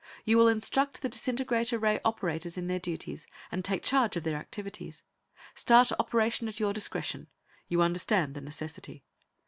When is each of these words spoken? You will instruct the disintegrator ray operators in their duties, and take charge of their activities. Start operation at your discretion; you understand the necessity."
You 0.25 0.39
will 0.39 0.47
instruct 0.47 1.03
the 1.03 1.09
disintegrator 1.09 1.77
ray 1.77 1.99
operators 2.03 2.57
in 2.57 2.65
their 2.65 2.79
duties, 2.79 3.27
and 3.51 3.63
take 3.63 3.83
charge 3.83 4.17
of 4.17 4.23
their 4.23 4.35
activities. 4.39 5.03
Start 5.53 5.91
operation 5.99 6.47
at 6.47 6.59
your 6.59 6.73
discretion; 6.73 7.27
you 7.67 7.83
understand 7.83 8.33
the 8.33 8.41
necessity." 8.41 9.03